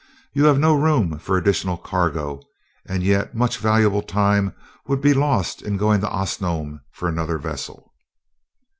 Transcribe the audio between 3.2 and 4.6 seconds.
much valuable time